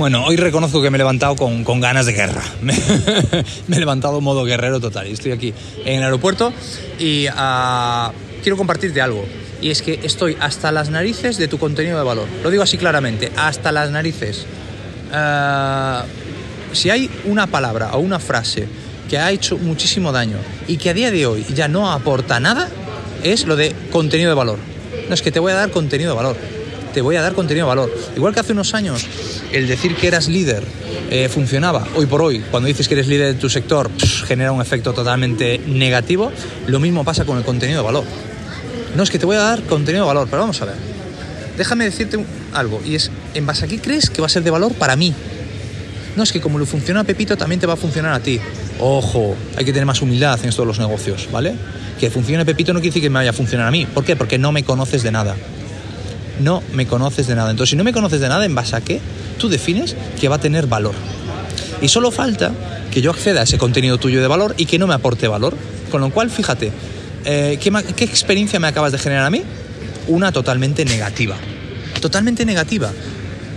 [0.00, 2.42] Bueno, hoy reconozco que me he levantado con, con ganas de guerra.
[2.62, 2.72] Me,
[3.68, 5.06] me, he levantado modo guerrero total.
[5.08, 5.52] Y estoy aquí
[5.84, 6.54] en el aeropuerto
[6.98, 8.10] y uh,
[8.42, 9.22] quiero compartirte algo.
[9.60, 12.26] Y es que estoy hasta las narices de tu contenido de valor.
[12.42, 14.46] Lo digo así claramente, hasta las narices.
[15.12, 16.06] Uh,
[16.74, 18.66] si hay una palabra o una frase
[19.10, 22.70] que ha hecho muchísimo daño y que a día de hoy ya no aporta nada,
[23.22, 24.58] es lo de contenido de valor.
[25.10, 26.36] No es que te voy a dar contenido de valor,
[26.92, 27.94] te voy a dar contenido de valor.
[28.16, 29.06] Igual que hace unos años
[29.52, 30.64] el decir que eras líder
[31.10, 33.90] eh, funcionaba, hoy por hoy, cuando dices que eres líder de tu sector,
[34.26, 36.30] genera un efecto totalmente negativo,
[36.66, 38.04] lo mismo pasa con el contenido de valor.
[38.96, 40.76] No es que te voy a dar contenido de valor, pero vamos a ver.
[41.56, 44.50] Déjame decirte algo, y es, ¿en base a qué crees que va a ser de
[44.50, 45.14] valor para mí?
[46.16, 48.40] No, es que como le funciona a Pepito, también te va a funcionar a ti.
[48.78, 51.54] Ojo, hay que tener más humildad en todos los negocios, ¿vale?
[51.98, 53.86] Que funcione Pepito no quiere decir que me vaya a funcionar a mí.
[53.86, 54.16] ¿Por qué?
[54.16, 55.36] Porque no me conoces de nada.
[56.40, 57.50] No me conoces de nada.
[57.50, 59.00] Entonces, si no me conoces de nada, ¿en base a qué?
[59.38, 60.94] Tú defines que va a tener valor.
[61.82, 62.52] Y solo falta
[62.90, 65.56] que yo acceda a ese contenido tuyo de valor y que no me aporte valor.
[65.90, 66.72] Con lo cual, fíjate,
[67.24, 69.42] eh, ¿qué, ¿qué experiencia me acabas de generar a mí?
[70.08, 71.36] Una totalmente negativa.
[72.00, 72.90] Totalmente negativa.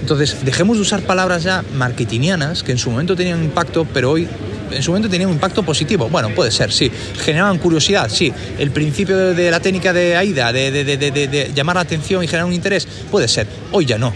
[0.00, 4.28] Entonces, dejemos de usar palabras ya marketingianas que en su momento tenían impacto, pero hoy
[4.70, 6.08] en su momento tenían un impacto positivo.
[6.08, 6.90] Bueno, puede ser, sí.
[7.18, 8.32] Generaban curiosidad, sí.
[8.58, 12.46] El principio de, la técnica de AIDA, de, de, de, llamar la atención y generar
[12.46, 13.46] un interés, puede ser.
[13.72, 14.14] Hoy ya no.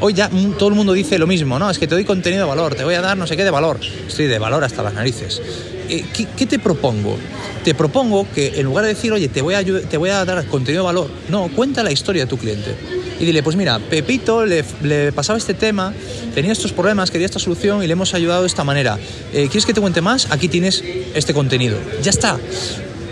[0.00, 1.70] Hoy ya todo el mundo dice lo mismo, ¿no?
[1.70, 3.50] Es que te doy contenido de valor, te voy a dar no sé qué de
[3.50, 3.80] valor.
[4.08, 5.42] Estoy de valor hasta las narices.
[5.90, 6.04] Eh,
[6.36, 7.16] ¿Qué, te propongo?
[7.64, 10.46] Te propongo que en lugar de decir, oye, te voy, a, te voy a dar
[10.46, 12.74] contenido de valor, no, cuenta la historia de tu cliente
[13.20, 15.92] y dile, pues mira, Pepito le, le, pasaba este tema,
[16.34, 18.98] tenía estos problemas, quería esta solución y le hemos ayudado de esta manera.
[19.34, 20.28] Eh, ¿Quieres que te cuente más?
[20.30, 20.82] Aquí tienes
[21.14, 21.76] este contenido.
[22.02, 22.38] Ya está.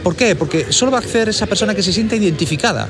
[0.03, 0.34] ¿Por qué?
[0.34, 2.89] Porque solo va a acceder esa persona que se sienta identificada.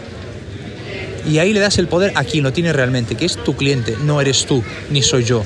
[1.29, 3.97] Y ahí le das el poder a quien lo tiene realmente, que es tu cliente,
[4.05, 5.43] no eres tú, ni soy yo.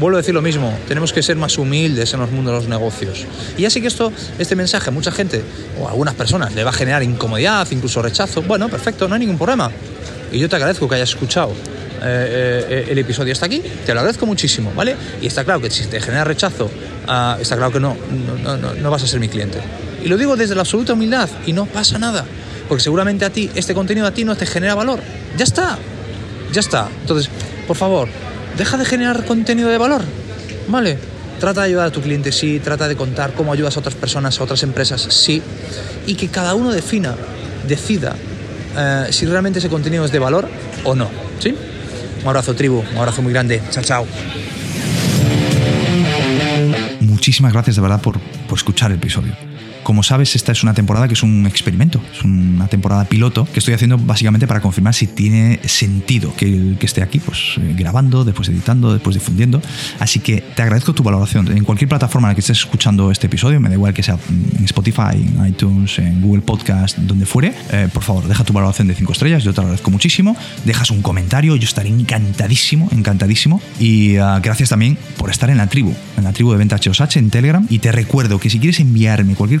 [0.00, 2.68] Vuelvo a decir lo mismo, tenemos que ser más humildes en los mundos de los
[2.68, 3.26] negocios.
[3.58, 5.42] Y ya sé que esto, este mensaje a mucha gente
[5.78, 8.40] o a algunas personas le va a generar incomodidad, incluso rechazo.
[8.40, 9.70] Bueno, perfecto, no hay ningún problema.
[10.32, 14.00] Y yo te agradezco que hayas escuchado eh, eh, el episodio hasta aquí, te lo
[14.00, 14.96] agradezco muchísimo, ¿vale?
[15.20, 17.94] Y está claro que si te genera rechazo, uh, está claro que no
[18.42, 19.58] no, no, no vas a ser mi cliente.
[20.02, 22.24] Y lo digo desde la absoluta humildad y no pasa nada,
[22.68, 25.00] porque seguramente a ti, este contenido a ti no te genera valor.
[25.36, 25.76] Ya está,
[26.54, 26.88] ya está.
[27.02, 27.28] Entonces,
[27.66, 28.08] por favor,
[28.60, 30.02] deja de generar contenido de valor,
[30.68, 30.98] ¿vale?
[31.40, 34.38] Trata de ayudar a tu cliente, sí, trata de contar cómo ayudas a otras personas,
[34.38, 35.42] a otras empresas, sí,
[36.06, 37.14] y que cada uno defina,
[37.66, 38.14] decida
[38.70, 40.48] Uh, si realmente ese contenido es de valor
[40.84, 41.10] o no.
[41.40, 41.54] ¿Sí?
[42.22, 42.84] Un abrazo, tribu.
[42.92, 43.60] Un abrazo muy grande.
[43.70, 44.06] Chao, chao.
[47.00, 49.49] Muchísimas gracias de verdad por, por escuchar el episodio.
[49.82, 53.58] Como sabes, esta es una temporada que es un experimento, es una temporada piloto que
[53.58, 58.48] estoy haciendo básicamente para confirmar si tiene sentido que, esté aquí, pues eh, grabando, después
[58.48, 59.62] editando, después difundiendo.
[59.98, 61.50] Así que te agradezco tu valoración.
[61.56, 64.18] En cualquier plataforma en la que estés escuchando este episodio, me da igual que sea
[64.58, 68.88] en Spotify, en iTunes, en Google Podcast, donde fuere, eh, por favor, deja tu valoración
[68.88, 70.36] de 5 estrellas, yo te agradezco muchísimo.
[70.64, 73.60] Dejas un comentario, yo estaré encantadísimo, encantadísimo.
[73.78, 77.16] Y uh, gracias también por estar en la tribu, en la tribu de Venta HOSH
[77.16, 77.66] en Telegram.
[77.68, 79.60] Y te recuerdo que si quieres enviarme cualquier